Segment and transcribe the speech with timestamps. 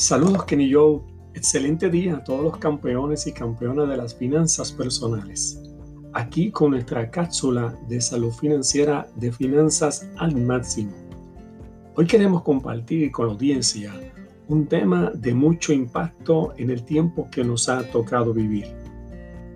[0.00, 1.02] Saludos Kenny Joe,
[1.34, 5.60] excelente día a todos los campeones y campeonas de las finanzas personales.
[6.14, 10.92] Aquí con nuestra cápsula de salud financiera de finanzas al máximo.
[11.96, 13.92] Hoy queremos compartir con la audiencia
[14.48, 18.74] un tema de mucho impacto en el tiempo que nos ha tocado vivir.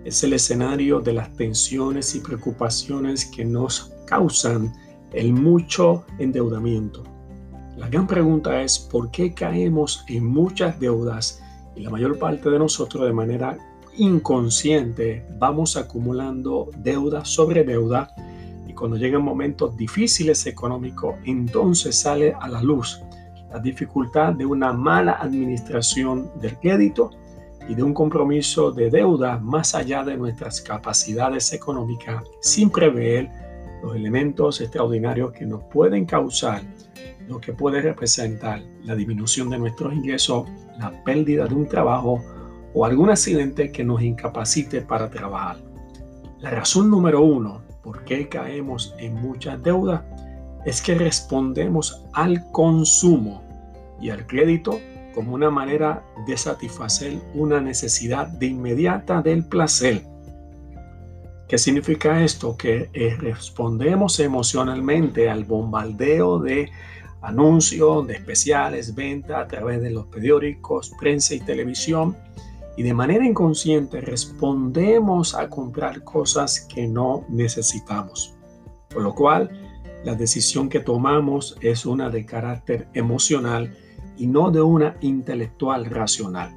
[0.03, 4.71] Es el escenario de las tensiones y preocupaciones que nos causan
[5.11, 7.14] el mucho endeudamiento
[7.77, 11.43] la gran pregunta es por qué caemos en muchas deudas
[11.75, 13.57] y la mayor parte de nosotros de manera
[13.97, 18.13] inconsciente vamos acumulando deuda sobre deuda
[18.65, 23.01] y cuando llegan momentos difíciles económicos entonces sale a la luz
[23.51, 27.11] la dificultad de una mala administración del crédito
[27.67, 33.29] y de un compromiso de deuda más allá de nuestras capacidades económicas sin prever
[33.83, 36.61] los elementos extraordinarios que nos pueden causar
[37.27, 40.47] lo que puede representar la disminución de nuestros ingresos,
[40.79, 42.23] la pérdida de un trabajo
[42.73, 45.57] o algún accidente que nos incapacite para trabajar.
[46.39, 50.01] La razón número uno por qué caemos en muchas deudas
[50.65, 53.43] es que respondemos al consumo
[54.01, 54.79] y al crédito
[55.13, 60.03] como una manera de satisfacer una necesidad de inmediata del placer.
[61.47, 62.57] ¿Qué significa esto?
[62.57, 66.69] Que eh, respondemos emocionalmente al bombardeo de
[67.25, 72.15] anuncios de especiales, venta a través de los periódicos, prensa y televisión.
[72.77, 78.35] Y de manera inconsciente respondemos a comprar cosas que no necesitamos.
[78.89, 79.49] Por lo cual,
[80.03, 83.75] la decisión que tomamos es una de carácter emocional
[84.17, 86.53] y no de una intelectual racional.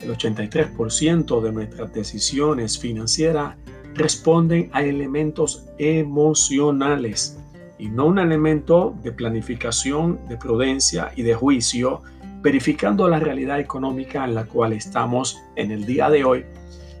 [0.00, 3.56] El 83% de nuestras decisiones financieras
[3.94, 7.38] responden a elementos emocionales
[7.78, 12.02] y no un elemento de planificación, de prudencia y de juicio,
[12.42, 16.44] verificando la realidad económica en la cual estamos en el día de hoy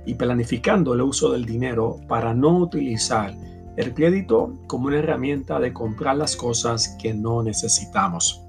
[0.06, 3.34] y planificando el uso del dinero para no utilizar
[3.76, 8.42] el crédito como una herramienta de comprar las cosas que no necesitamos.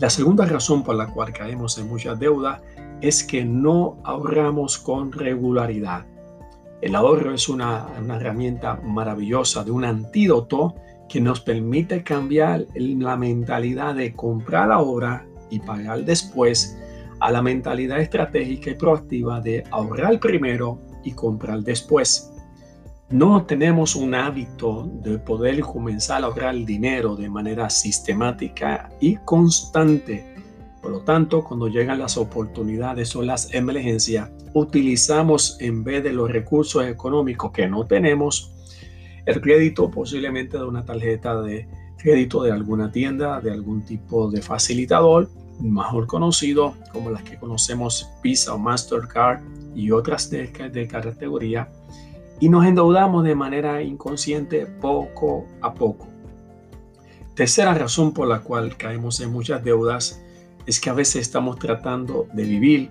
[0.00, 2.60] La segunda razón por la cual caemos en mucha deuda
[3.00, 6.06] es que no ahorramos con regularidad.
[6.80, 10.74] El ahorro es una, una herramienta maravillosa de un antídoto
[11.08, 16.78] que nos permite cambiar la mentalidad de comprar ahora y pagar después
[17.20, 22.32] a la mentalidad estratégica y proactiva de ahorrar primero y comprar después.
[23.10, 30.34] No tenemos un hábito de poder comenzar a ahorrar dinero de manera sistemática y constante.
[30.82, 36.30] Por lo tanto, cuando llegan las oportunidades o las emergencias, utilizamos en vez de los
[36.30, 38.54] recursos económicos que no tenemos,
[39.28, 41.68] el crédito posiblemente de una tarjeta de
[41.98, 45.28] crédito de alguna tienda, de algún tipo de facilitador,
[45.60, 49.42] mejor conocido como las que conocemos Visa o Mastercard
[49.74, 51.68] y otras de, de categoría,
[52.40, 56.08] y nos endeudamos de manera inconsciente poco a poco.
[57.34, 60.22] Tercera razón por la cual caemos en muchas deudas
[60.64, 62.90] es que a veces estamos tratando de vivir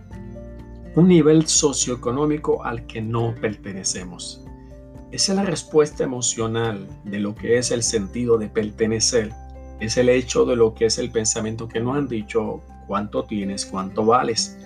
[0.95, 4.46] un nivel socioeconómico al que no pertenecemos.
[5.09, 9.31] Es la respuesta emocional de lo que es el sentido de pertenecer.
[9.79, 13.65] Es el hecho de lo que es el pensamiento que nos han dicho cuánto tienes,
[13.65, 14.57] cuánto vales.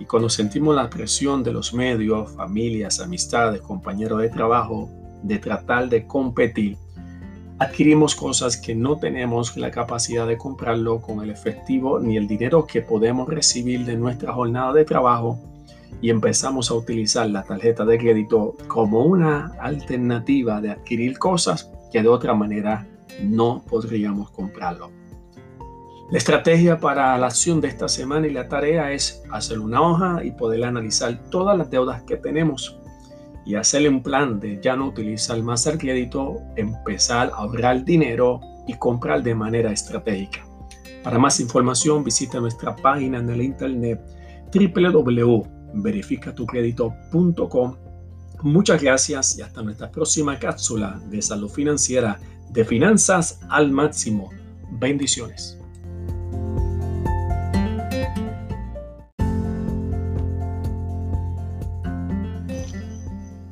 [0.00, 4.88] Y cuando sentimos la presión de los medios, familias, amistades, compañeros de trabajo,
[5.22, 6.78] de tratar de competir,
[7.58, 12.66] adquirimos cosas que no tenemos la capacidad de comprarlo con el efectivo ni el dinero
[12.66, 15.38] que podemos recibir de nuestra jornada de trabajo
[16.02, 22.02] y empezamos a utilizar la tarjeta de crédito como una alternativa de adquirir cosas que
[22.02, 22.86] de otra manera
[23.22, 24.90] no podríamos comprarlo.
[26.10, 30.24] La estrategia para la acción de esta semana y la tarea es hacer una hoja
[30.24, 32.78] y poder analizar todas las deudas que tenemos
[33.46, 38.40] y hacerle un plan de ya no utilizar más el crédito, empezar a ahorrar dinero
[38.66, 40.44] y comprar de manera estratégica.
[41.04, 44.00] Para más información visita nuestra página en el internet
[44.52, 47.76] www verificatucredito.com.
[48.42, 52.18] Muchas gracias y hasta nuestra próxima cápsula de salud financiera
[52.50, 54.30] de finanzas al máximo.
[54.72, 55.58] Bendiciones.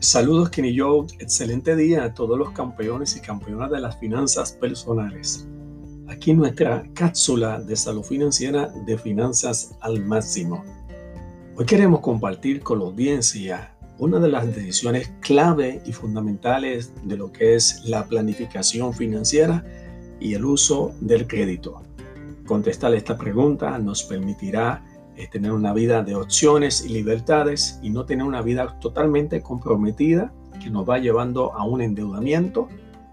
[0.00, 5.46] Saludos Kenny Joe, excelente día a todos los campeones y campeonas de las finanzas personales.
[6.08, 10.64] Aquí nuestra cápsula de salud financiera de finanzas al máximo.
[11.60, 17.30] Hoy queremos compartir con la audiencia una de las decisiones clave y fundamentales de lo
[17.30, 19.62] que es la planificación financiera
[20.18, 21.82] y el uso del crédito.
[22.46, 24.82] Contestar esta pregunta nos permitirá
[25.18, 30.32] es tener una vida de opciones y libertades y no tener una vida totalmente comprometida
[30.62, 32.68] que nos va llevando a un endeudamiento,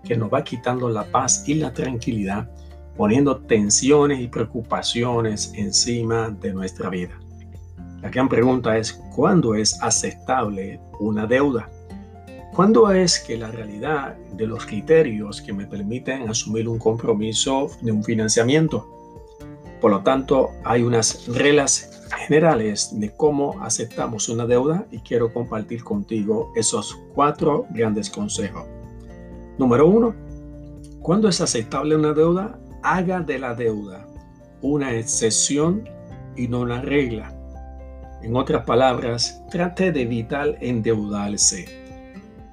[0.05, 2.49] que nos va quitando la paz y la tranquilidad,
[2.95, 7.19] poniendo tensiones y preocupaciones encima de nuestra vida.
[8.07, 11.69] La gran pregunta es, ¿cuándo es aceptable una deuda?
[12.55, 17.91] ¿Cuándo es que la realidad de los criterios que me permiten asumir un compromiso de
[17.91, 18.87] un financiamiento?
[19.81, 25.83] Por lo tanto, hay unas reglas generales de cómo aceptamos una deuda y quiero compartir
[25.83, 28.63] contigo esos cuatro grandes consejos.
[29.57, 30.15] Número uno,
[31.01, 34.07] cuando es aceptable una deuda, haga de la deuda
[34.61, 35.83] una excepción
[36.37, 37.36] y no una regla.
[38.21, 41.87] En otras palabras, trate de evitar endeudarse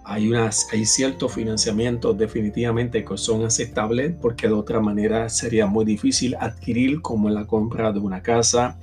[0.05, 5.87] hay, unas, hay ciertos financiamientos definitivamente que son aceptables porque de otra manera sería muy
[5.87, 8.79] difícil adquirir como la compra de una casa,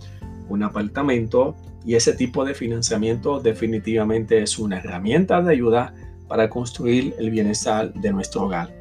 [0.50, 1.56] un apartamento
[1.86, 5.94] y ese tipo de financiamiento definitivamente es una herramienta de ayuda
[6.27, 8.74] para construir el bienestar de nuestro hogar.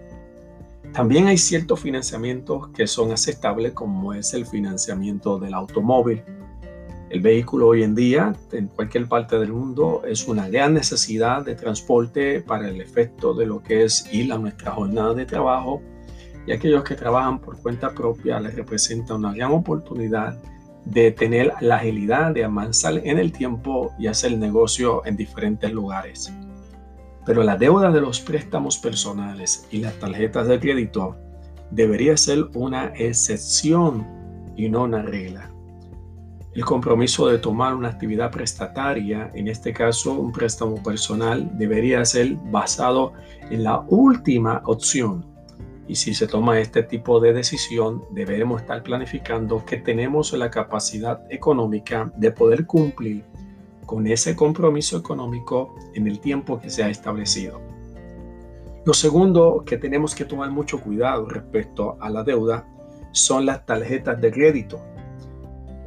[0.94, 6.22] También hay ciertos financiamientos que son aceptables como es el financiamiento del automóvil.
[7.10, 11.56] El vehículo hoy en día, en cualquier parte del mundo, es una gran necesidad de
[11.56, 15.82] transporte para el efecto de lo que es ir a nuestra jornada de trabajo
[16.46, 20.38] y aquellos que trabajan por cuenta propia les representa una gran oportunidad
[20.84, 26.32] de tener la agilidad de avanzar en el tiempo y hacer negocio en diferentes lugares.
[27.26, 31.16] Pero la deuda de los préstamos personales y las tarjetas de crédito
[31.72, 34.06] debería ser una excepción
[34.56, 35.49] y no una regla.
[36.52, 42.34] El compromiso de tomar una actividad prestataria, en este caso un préstamo personal, debería ser
[42.50, 43.12] basado
[43.50, 45.24] en la última opción.
[45.86, 51.20] Y si se toma este tipo de decisión, deberemos estar planificando que tenemos la capacidad
[51.30, 53.24] económica de poder cumplir
[53.86, 57.60] con ese compromiso económico en el tiempo que se ha establecido.
[58.84, 62.66] Lo segundo que tenemos que tomar mucho cuidado respecto a la deuda
[63.12, 64.80] son las tarjetas de crédito.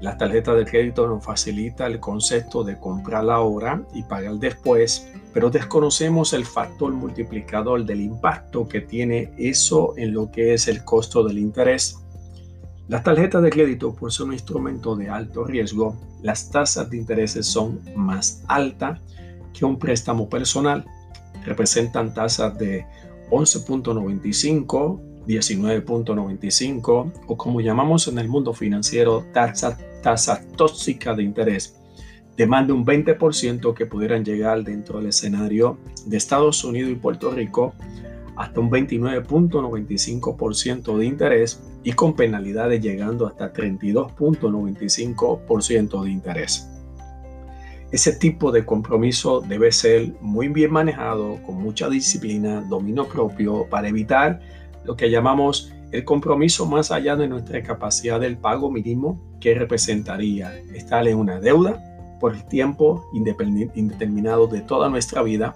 [0.04, 5.50] La tarjeta de crédito nos facilita el concepto de comprar ahora y pagar después, pero
[5.50, 11.24] desconocemos el factor multiplicador del impacto que tiene eso en lo que es el costo
[11.24, 12.04] del interés.
[12.90, 17.38] Las tarjetas de crédito, por ser un instrumento de alto riesgo, las tasas de interés
[17.46, 19.00] son más altas
[19.54, 20.84] que un préstamo personal.
[21.46, 22.86] Representan tasas de
[23.30, 31.80] 11.95, 19.95 o como llamamos en el mundo financiero, tasas tasa tóxica de interés
[32.38, 36.96] de más de un 20% que pudieran llegar dentro del escenario de Estados Unidos y
[36.96, 37.74] Puerto Rico
[38.36, 46.68] hasta un 29.95% de interés y con penalidades llegando hasta 32.95% de interés.
[47.92, 53.88] Ese tipo de compromiso debe ser muy bien manejado, con mucha disciplina, dominio propio, para
[53.88, 54.40] evitar
[54.84, 60.57] lo que llamamos el compromiso más allá de nuestra capacidad del pago mínimo que representaría
[60.74, 61.81] estar en una deuda
[62.19, 65.56] por el tiempo indeterminado de toda nuestra vida,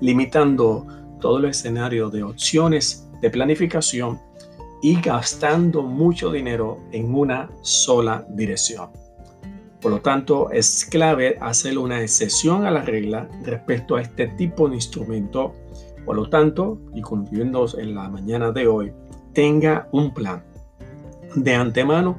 [0.00, 0.86] limitando
[1.20, 4.20] todo el escenario de opciones de planificación
[4.82, 8.90] y gastando mucho dinero en una sola dirección.
[9.80, 14.68] Por lo tanto, es clave hacer una excepción a la regla respecto a este tipo
[14.68, 15.54] de instrumento.
[16.04, 18.92] Por lo tanto, y concluyendo en la mañana de hoy,
[19.32, 20.42] tenga un plan
[21.34, 22.18] de antemano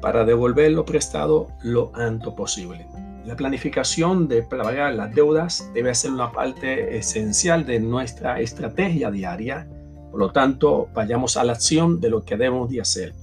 [0.00, 2.86] para devolver lo prestado lo antes posible.
[3.26, 9.68] La planificación de pagar las deudas debe ser una parte esencial de nuestra estrategia diaria.
[10.10, 13.14] Por lo tanto, vayamos a la acción de lo que debemos de hacer.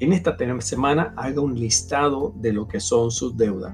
[0.00, 3.72] En esta semana haga un listado de lo que son sus deudas.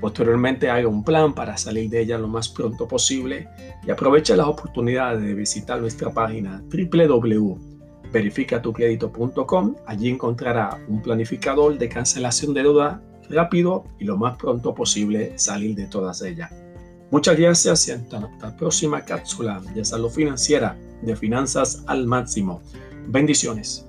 [0.00, 3.48] Posteriormente haga un plan para salir de ella lo más pronto posible
[3.86, 7.75] y aproveche las oportunidades de visitar nuestra página www
[8.12, 9.76] verificatucredito.com.
[9.86, 15.74] Allí encontrará un planificador de cancelación de deuda rápido y lo más pronto posible salir
[15.74, 16.50] de todas ellas.
[17.10, 22.62] Muchas gracias y hasta la próxima cápsula de salud financiera de finanzas al máximo.
[23.06, 23.85] Bendiciones.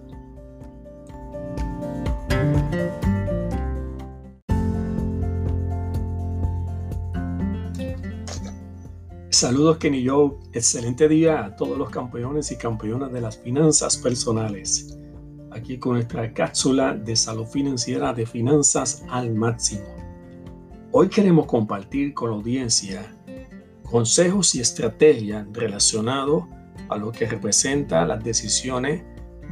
[9.39, 14.98] Saludos Kenny Joe, excelente día a todos los campeones y campeonas de las finanzas personales.
[15.51, 19.86] Aquí con nuestra cápsula de salud financiera de finanzas al máximo.
[20.91, 23.15] Hoy queremos compartir con la audiencia
[23.84, 26.46] consejos y estrategias relacionados
[26.89, 29.03] a lo que representa las decisiones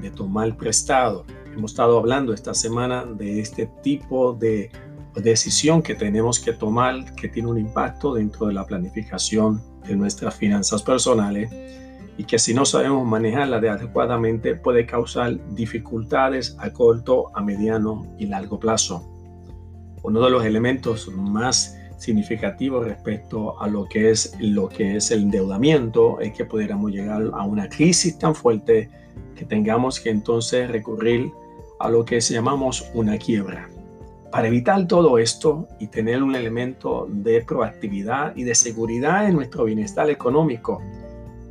[0.02, 1.28] de tomar prestado.
[1.54, 4.72] Hemos estado hablando esta semana de este tipo de
[5.14, 10.36] decisión que tenemos que tomar que tiene un impacto dentro de la planificación de nuestras
[10.36, 11.50] finanzas personales
[12.18, 18.28] y que si no sabemos manejarla adecuadamente puede causar dificultades a corto, a mediano y
[18.28, 19.06] largo plazo.
[20.04, 25.24] Uno de los elementos más significativos respecto a lo que es lo que es el
[25.24, 28.90] endeudamiento es que pudiéramos llegar a una crisis tan fuerte
[29.36, 31.32] que tengamos que entonces recurrir
[31.80, 33.70] a lo que llamamos una quiebra.
[34.36, 39.64] Para evitar todo esto y tener un elemento de proactividad y de seguridad en nuestro
[39.64, 40.82] bienestar económico,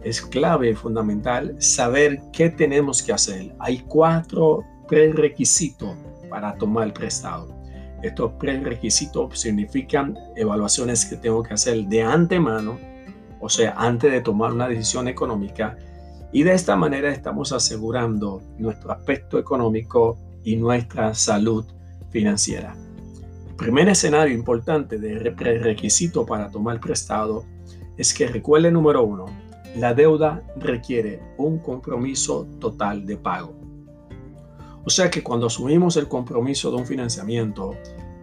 [0.02, 3.54] es clave, fundamental, saber qué tenemos que hacer.
[3.58, 5.96] Hay cuatro prerequisitos
[6.28, 7.48] para tomar prestado.
[8.02, 12.78] Estos prerequisitos significan evaluaciones que tengo que hacer de antemano,
[13.40, 15.74] o sea, antes de tomar una decisión económica.
[16.32, 21.64] Y de esta manera estamos asegurando nuestro aspecto económico y nuestra salud
[22.14, 22.76] financiera.
[23.48, 27.44] El primer escenario importante de prerequisito para tomar prestado
[27.96, 29.26] es que recuerde número uno,
[29.76, 33.52] la deuda requiere un compromiso total de pago.
[34.84, 37.74] O sea que cuando asumimos el compromiso de un financiamiento,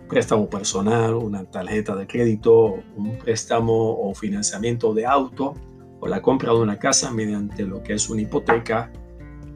[0.08, 5.56] préstamo personal, una tarjeta de crédito, un préstamo o financiamiento de auto
[6.00, 8.90] o la compra de una casa mediante lo que es una hipoteca,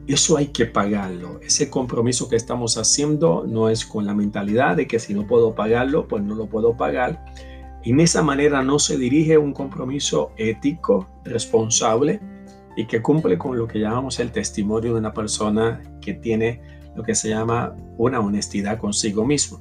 [0.06, 1.40] eso hay que pagarlo.
[1.40, 5.54] Ese compromiso que estamos haciendo no es con la mentalidad de que si no puedo
[5.54, 7.24] pagarlo, pues no lo puedo pagar
[7.86, 12.20] en esa manera no se dirige un compromiso ético, responsable
[12.76, 16.60] y que cumple con lo que llamamos el testimonio de una persona que tiene
[16.96, 19.60] lo que se llama una honestidad consigo mismo.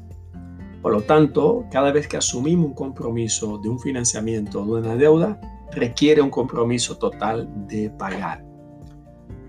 [0.81, 5.39] Por lo tanto, cada vez que asumimos un compromiso de un financiamiento de una deuda,
[5.71, 8.43] requiere un compromiso total de pagar.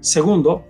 [0.00, 0.64] Segundo,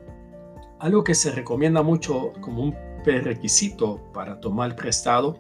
[0.87, 5.37] algo que se recomienda mucho como un prerequisito para tomar prestado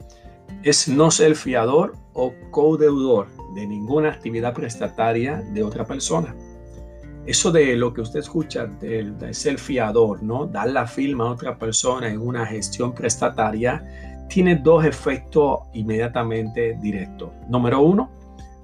[0.65, 6.35] es no ser fiador o codeudor de ninguna actividad prestataria de otra persona.
[7.26, 10.47] Eso de lo que usted escucha de, ser fiador, ¿no?
[10.47, 13.85] Dar la firma a otra persona en una gestión prestataria
[14.29, 17.31] tiene dos efectos inmediatamente directos.
[17.49, 18.11] Número uno,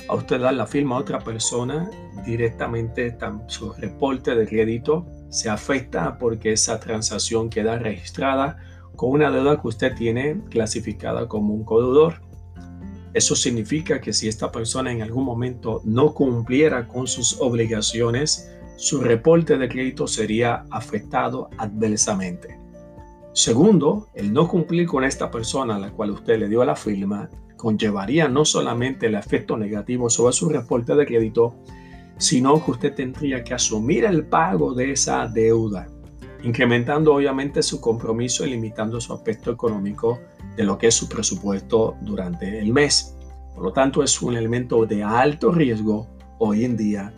[0.09, 1.89] a usted dar la firma a otra persona
[2.27, 8.59] directamente su reporte de crédito se afecta porque esa transacción queda registrada
[8.97, 12.21] con una deuda que usted tiene clasificada como un codeudor.
[13.15, 19.01] Eso significa que si esta persona en algún momento no cumpliera con sus obligaciones, su
[19.01, 22.61] reporte de crédito sería afectado adversamente.
[23.33, 27.31] Segundo, el no cumplir con esta persona a la cual usted le dio la firma
[27.57, 31.55] conllevaría no solamente el efecto negativo sobre su reporte de crédito,
[32.19, 35.89] sino que usted tendría que asumir el pago de esa deuda
[36.43, 40.21] incrementando obviamente su compromiso y limitando su aspecto económico
[40.57, 43.17] de lo que es su presupuesto durante el mes.
[43.55, 47.13] Por lo tanto, es un elemento de alto riesgo hoy en día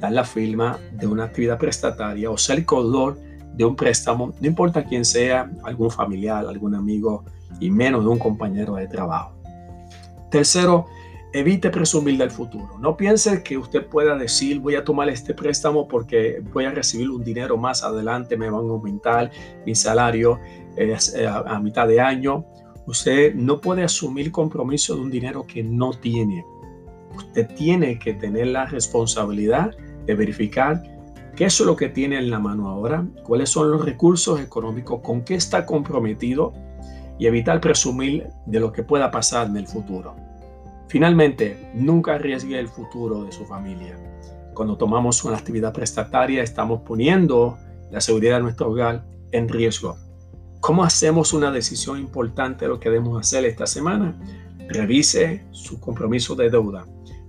[0.00, 3.18] dar la firma de una actividad prestataria o ser codor
[3.54, 7.24] de un préstamo, no importa quién sea, algún familiar, algún amigo
[7.58, 9.34] y menos de un compañero de trabajo.
[10.30, 10.86] Tercero,
[11.32, 12.78] evite presumir del futuro.
[12.78, 17.10] No piense que usted pueda decir voy a tomar este préstamo porque voy a recibir
[17.10, 19.30] un dinero más adelante, me van a aumentar
[19.66, 20.38] mi salario
[20.76, 22.46] eh, a, mitad de año.
[22.86, 26.44] Usted no puede asumir compromiso de un dinero que no tiene.
[27.14, 30.82] Usted tiene que tener la responsabilidad de verificar
[31.36, 35.22] qué es lo que tiene en la mano ahora, cuáles son los recursos económicos, con
[35.22, 36.54] qué está comprometido
[37.18, 40.27] y evitar presumir de lo que pueda pasar en el futuro.
[40.88, 43.98] Finalmente, nunca arriesgue el futuro de su familia.
[44.54, 47.58] Cuando tomamos una actividad prestataria, estamos poniendo
[47.90, 49.96] la seguridad de nuestro hogar en riesgo.
[50.60, 54.18] ¿Cómo hacemos una decisión importante de lo que debemos hacer esta semana?
[54.68, 56.86] Revise su compromiso de deuda.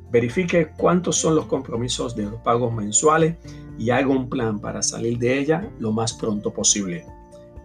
[0.09, 3.35] Verifique cuántos son los compromisos de los pagos mensuales
[3.77, 7.05] y haga un plan para salir de ella lo más pronto posible.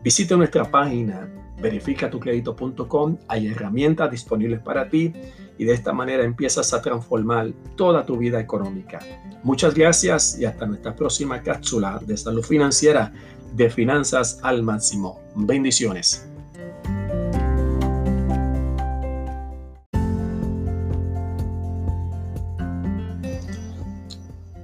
[0.02, 1.26] Visite nuestra página
[1.62, 3.16] verificatucredito.com.
[3.28, 5.14] Hay herramientas disponibles para ti
[5.58, 9.00] y de esta manera empiezas a transformar toda tu vida económica.
[9.42, 13.12] Muchas gracias y hasta nuestra próxima cápsula de salud financiera
[13.52, 15.20] de finanzas al máximo.
[15.36, 16.28] Bendiciones.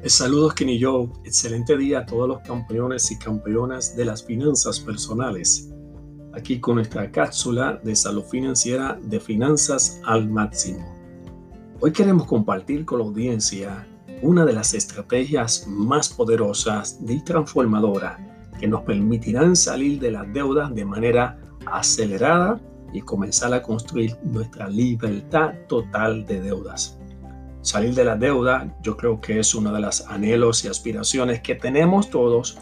[0.06, 5.70] Saludos Kenny yo, excelente día a todos los campeones y campeonas de las finanzas personales
[6.34, 10.84] aquí con nuestra cápsula de salud financiera de finanzas al máximo.
[11.80, 13.86] Hoy queremos compartir con la audiencia
[14.22, 18.18] una de las estrategias más poderosas y transformadoras
[18.58, 22.60] que nos permitirán salir de las deudas de manera acelerada
[22.92, 26.98] y comenzar a construir nuestra libertad total de deudas.
[27.62, 31.54] Salir de la deuda yo creo que es uno de los anhelos y aspiraciones que
[31.54, 32.58] tenemos todos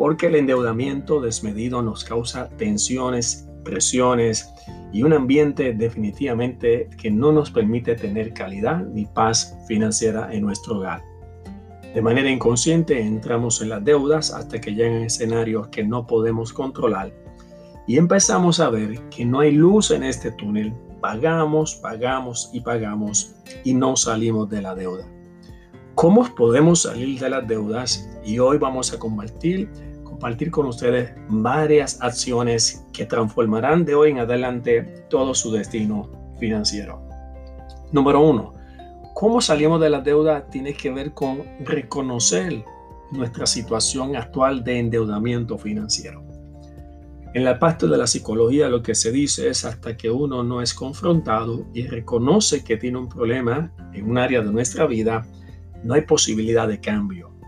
[0.00, 4.50] porque el endeudamiento desmedido nos causa tensiones, presiones
[4.94, 10.78] y un ambiente definitivamente que no nos permite tener calidad ni paz financiera en nuestro
[10.78, 11.02] hogar.
[11.92, 17.12] De manera inconsciente entramos en las deudas hasta que llegan escenarios que no podemos controlar
[17.86, 23.36] y empezamos a ver que no hay luz en este túnel pagamos, pagamos y pagamos
[23.64, 25.06] y no salimos de la deuda.
[25.94, 28.08] ¿Cómo podemos salir de las deudas?
[28.24, 29.68] Y hoy vamos a compartir,
[30.20, 37.00] compartir con ustedes varias acciones que transformarán de hoy en adelante todo su destino financiero.
[37.90, 38.52] Número uno,
[39.14, 40.46] ¿cómo salimos de la deuda?
[40.50, 42.62] Tiene que ver con reconocer
[43.12, 46.22] nuestra situación actual de endeudamiento financiero.
[47.32, 50.60] En la parte de la psicología lo que se dice es hasta que uno no
[50.60, 55.26] es confrontado y reconoce que tiene un problema en un área de nuestra vida,
[55.82, 57.39] no hay posibilidad de cambio.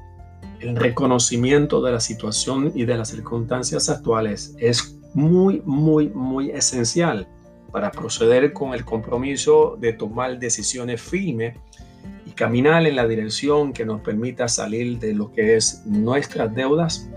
[0.62, 7.26] El reconocimiento de la situación y de las circunstancias actuales es muy, muy, muy esencial
[7.72, 11.56] para proceder con el compromiso de tomar decisiones firmes
[12.26, 17.10] y caminar en la dirección que nos permita salir de lo que es nuestras deudas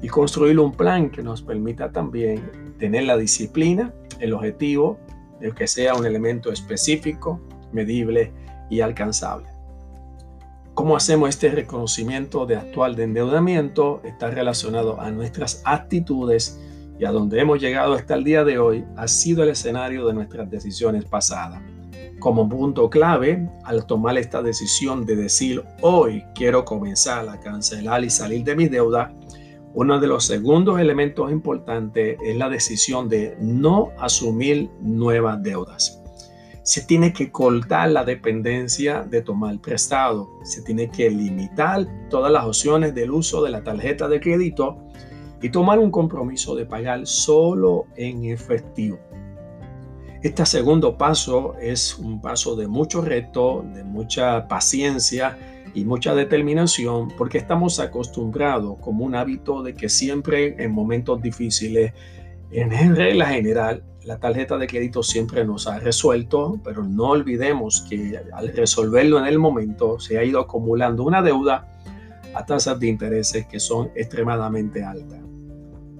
[0.00, 5.00] y construir un plan que nos permita también tener la disciplina, el objetivo,
[5.40, 7.40] de que sea un elemento específico,
[7.72, 8.32] medible
[8.70, 9.51] y alcanzable.
[10.74, 14.00] ¿Cómo hacemos este reconocimiento de actual de endeudamiento?
[14.04, 16.58] Está relacionado a nuestras actitudes
[16.98, 20.14] y a donde hemos llegado hasta el día de hoy ha sido el escenario de
[20.14, 21.60] nuestras decisiones pasadas.
[22.20, 28.08] Como punto clave, al tomar esta decisión de decir hoy quiero comenzar a cancelar y
[28.08, 29.14] salir de mi deuda,
[29.74, 36.01] uno de los segundos elementos importantes es la decisión de no asumir nuevas deudas.
[36.62, 40.30] Se tiene que cortar la dependencia de tomar prestado.
[40.44, 44.78] Se tiene que limitar todas las opciones del uso de la tarjeta de crédito
[45.40, 48.98] y tomar un compromiso de pagar solo en efectivo.
[50.22, 55.36] Este segundo paso es un paso de mucho reto, de mucha paciencia
[55.74, 61.92] y mucha determinación porque estamos acostumbrados como un hábito de que siempre en momentos difíciles,
[62.52, 68.20] en regla general, la tarjeta de crédito siempre nos ha resuelto, pero no olvidemos que
[68.32, 71.68] al resolverlo en el momento se ha ido acumulando una deuda
[72.34, 75.20] a tasas de intereses que son extremadamente altas.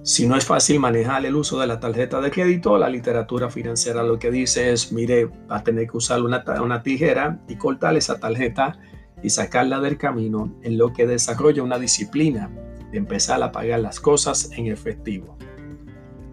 [0.03, 4.03] Si no es fácil manejar el uso de la tarjeta de crédito, la literatura financiera
[4.03, 7.95] lo que dice es, mire, va a tener que usar una, una tijera y cortar
[7.95, 8.77] esa tarjeta
[9.21, 12.51] y sacarla del camino en lo que desarrolla una disciplina
[12.91, 15.37] de empezar a pagar las cosas en efectivo.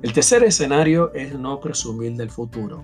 [0.02, 2.82] El tercer escenario es no presumir del futuro,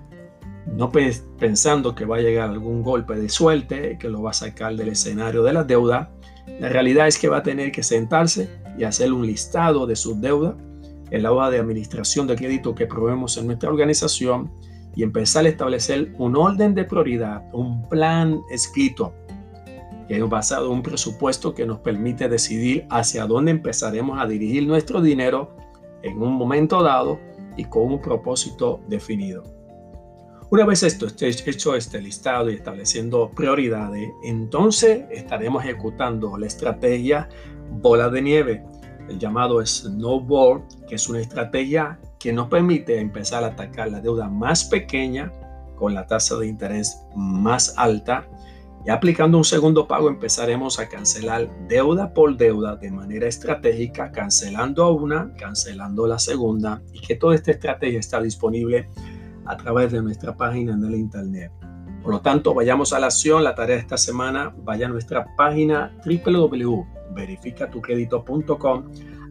[0.67, 4.75] no pensando que va a llegar algún golpe de suerte que lo va a sacar
[4.75, 6.11] del escenario de la deuda.
[6.59, 10.21] La realidad es que va a tener que sentarse y hacer un listado de sus
[10.21, 10.53] deudas
[11.09, 14.51] en la hoja de administración de crédito que probemos en nuestra organización
[14.95, 19.11] y empezar a establecer un orden de prioridad, un plan escrito
[20.07, 24.67] que es basado en un presupuesto que nos permite decidir hacia dónde empezaremos a dirigir
[24.67, 25.55] nuestro dinero
[26.03, 27.19] en un momento dado
[27.55, 29.43] y con un propósito definido.
[30.49, 37.27] Una vez esto esté hecho este listado y estableciendo prioridades, entonces estaremos ejecutando la estrategia
[37.69, 38.63] bola de nieve,
[39.09, 44.29] el llamado snowboard, que es una estrategia que nos permite empezar a atacar la deuda
[44.29, 45.33] más pequeña
[45.75, 48.25] con la tasa de interés más alta
[48.87, 54.89] y aplicando un segundo pago empezaremos a cancelar deuda por deuda de manera estratégica, cancelando
[54.93, 58.87] una, cancelando la segunda y que toda esta estrategia está disponible
[59.45, 61.51] a través de nuestra página en el internet.
[62.01, 63.43] Por lo tanto, vayamos a la acción.
[63.43, 68.85] La tarea de esta semana, vaya a nuestra página www.verificatucredito.com,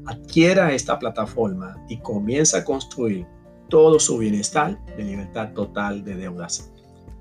[0.05, 3.27] adquiera esta plataforma y comienza a construir
[3.71, 6.76] todo su bienestar de libertad total de deudas.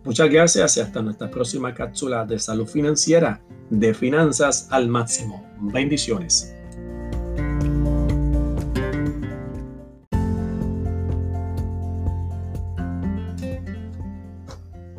[0.05, 3.41] Muchas gracias y hasta nuestra próxima cápsula de salud financiera
[3.71, 5.43] de finanzas al máximo.
[5.59, 6.55] Bendiciones.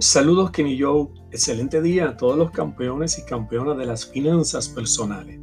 [0.01, 5.39] Saludos Kenny Joe, excelente día a todos los campeones y campeonas de las finanzas personales.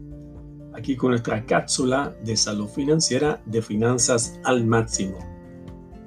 [0.74, 5.33] Aquí con nuestra cápsula de salud financiera de finanzas al máximo.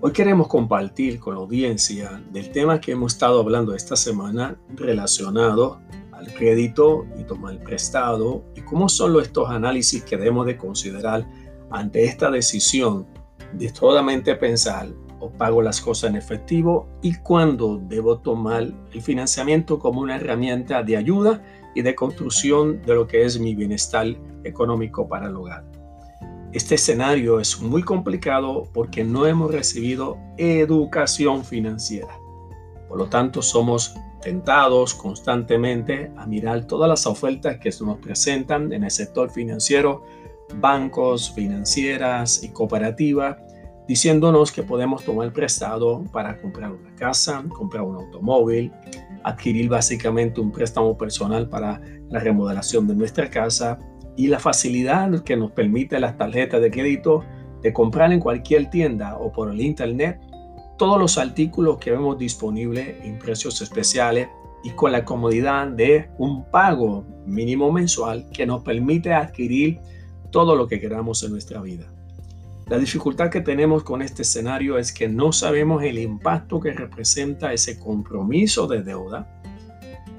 [0.03, 5.81] Hoy queremos compartir con la audiencia del tema que hemos estado hablando esta semana relacionado
[6.13, 11.27] al crédito y tomar prestado y cómo son estos análisis que debemos de considerar
[11.71, 13.07] ante esta decisión
[13.55, 19.79] de solamente pensar o pago las cosas en efectivo y cuándo debo tomar el financiamiento
[19.79, 21.43] como una herramienta de ayuda
[21.75, 24.07] y de construcción de lo que es mi bienestar
[24.45, 25.76] económico para el hogar.
[26.57, 32.19] Este escenario es muy complicado porque no hemos recibido educación financiera.
[32.89, 38.73] Por lo tanto, somos tentados constantemente a mirar todas las ofertas que se nos presentan
[38.73, 40.03] en el sector financiero,
[40.59, 43.37] bancos, financieras y cooperativas,
[43.87, 48.73] diciéndonos que podemos tomar prestado para comprar una casa, comprar un automóvil,
[49.25, 53.79] adquirir básicamente un préstamo personal para la remodelación de nuestra casa
[54.17, 57.25] y la facilidad que nos permite las tarjetas de crédito
[57.63, 60.21] de comprar en cualquier tienda o por el internet
[60.79, 64.29] todos los artículos que vemos disponibles en precios especiales
[64.63, 69.81] y con la comodidad de un pago mínimo mensual que nos permite adquirir
[70.31, 71.87] todo lo que queramos en nuestra vida.
[72.69, 77.53] La dificultad que tenemos con este escenario es que no sabemos el impacto que representa
[77.53, 79.41] ese compromiso de deuda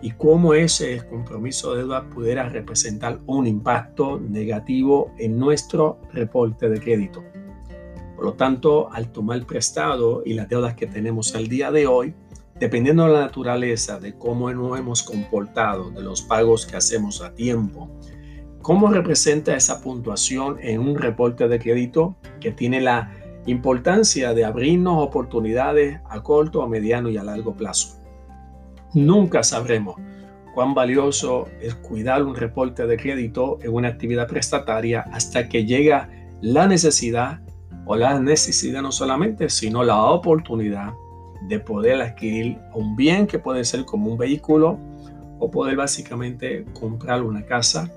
[0.02, 6.80] y cómo ese compromiso de deuda pudiera representar un impacto negativo en nuestro reporte de
[6.80, 7.24] crédito.
[8.16, 12.14] Por lo tanto, al tomar prestado y las deudas que tenemos al día de hoy,
[12.60, 17.34] dependiendo de la naturaleza de cómo nos hemos comportado, de los pagos que hacemos a
[17.34, 17.90] tiempo,
[18.62, 23.14] cómo representa esa puntuación en un reporte de crédito que tiene la
[23.46, 27.98] importancia de abrirnos oportunidades a corto, a mediano y a largo plazo.
[28.98, 29.96] Nunca sabremos
[30.56, 36.10] cuán valioso es cuidar un reporte de crédito en una actividad prestataria hasta que llega
[36.42, 37.40] la necesidad
[37.86, 40.94] o la necesidad no solamente, sino la oportunidad
[41.48, 44.80] de poder adquirir un bien que puede ser como un vehículo
[45.38, 47.92] o poder básicamente comprar una casa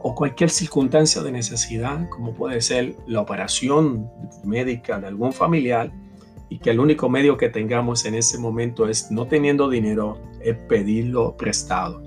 [0.00, 4.10] o cualquier circunstancia de necesidad, como puede ser la operación
[4.44, 5.90] médica de algún familiar
[6.48, 10.56] y que el único medio que tengamos en ese momento es no teniendo dinero, es
[10.56, 12.02] pedirlo prestado.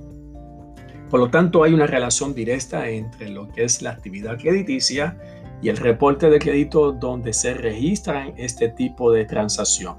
[1.10, 5.18] Por lo tanto, hay una relación directa entre lo que es la actividad crediticia
[5.62, 9.96] y el reporte de crédito donde se registran este tipo de transacción.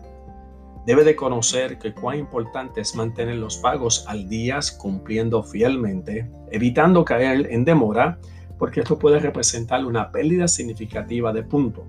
[0.86, 7.04] Debe de conocer que cuán importante es mantener los pagos al día cumpliendo fielmente, evitando
[7.04, 8.18] caer en demora,
[8.58, 11.84] porque esto puede representar una pérdida significativa de puntos.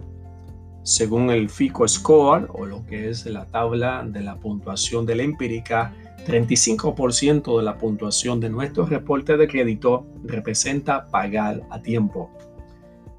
[0.90, 5.22] Según el FICO Score, o lo que es la tabla de la puntuación de la
[5.22, 5.94] empírica,
[6.26, 12.32] 35% de la puntuación de nuestro reporte de crédito representa pagar a tiempo.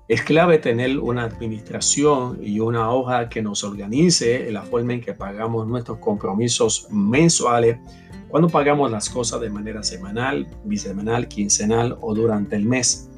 [0.09, 5.15] Es clave tener una administración y una hoja que nos organice la forma en que
[5.15, 7.79] pagamos nuestros compromisos mensuales
[8.27, 13.10] cuando pagamos las cosas de manera semanal, bisemanal, quincenal o durante el mes.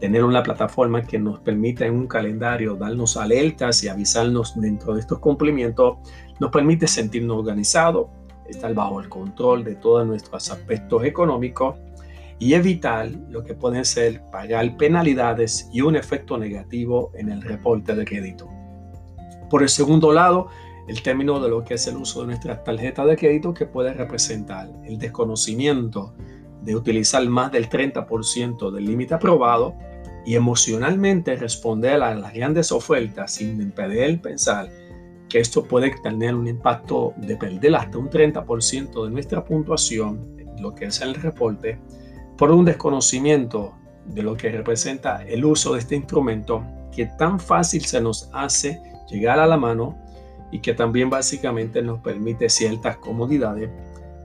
[0.00, 5.00] Tener una plataforma que nos permita en un calendario darnos alertas y avisarnos dentro de
[5.00, 5.98] estos cumplimientos
[6.38, 8.08] nos permite sentirnos organizados,
[8.46, 11.76] estar bajo el control de todos nuestros aspectos económicos
[12.38, 17.94] y evitar lo que pueden ser pagar penalidades y un efecto negativo en el reporte
[17.94, 18.48] de crédito.
[19.48, 20.48] Por el segundo lado,
[20.88, 23.94] el término de lo que es el uso de nuestras tarjetas de crédito que puede
[23.94, 26.14] representar el desconocimiento
[26.62, 29.74] de utilizar más del 30% del límite aprobado
[30.26, 34.68] y emocionalmente responder a las grandes ofertas sin impedir pensar
[35.28, 40.74] que esto puede tener un impacto de perder hasta un 30% de nuestra puntuación, lo
[40.74, 41.78] que es el reporte,
[42.36, 47.84] por un desconocimiento de lo que representa el uso de este instrumento que tan fácil
[47.84, 49.96] se nos hace llegar a la mano
[50.50, 53.70] y que también básicamente nos permite ciertas comodidades,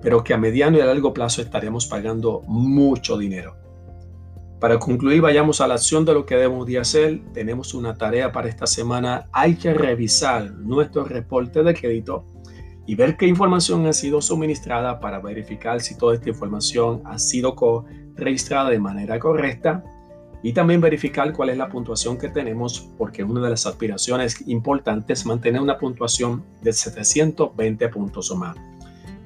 [0.02, 3.61] pero que a mediano y a largo plazo estaremos pagando mucho dinero.
[4.62, 7.20] Para concluir, vayamos a la acción de lo que debemos de hacer.
[7.34, 9.28] Tenemos una tarea para esta semana.
[9.32, 12.28] Hay que revisar nuestro reporte de crédito
[12.86, 17.56] y ver qué información ha sido suministrada para verificar si toda esta información ha sido
[18.16, 19.84] registrada de manera correcta
[20.44, 25.22] y también verificar cuál es la puntuación que tenemos porque una de las aspiraciones importantes
[25.22, 28.56] es mantener una puntuación de 720 puntos o más.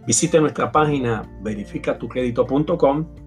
[0.07, 3.24] Visite nuestra página verificatucredito.com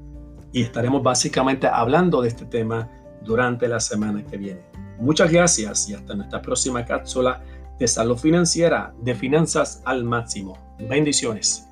[0.53, 2.89] y estaremos básicamente hablando de este tema
[3.23, 4.63] durante la semana que viene.
[4.99, 7.41] Muchas gracias y hasta nuestra próxima cápsula
[7.79, 10.59] de salud financiera de finanzas al máximo.
[10.79, 11.69] Bendiciones.